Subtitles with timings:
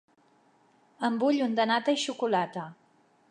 [1.09, 2.65] En vull un de nata i xocolata.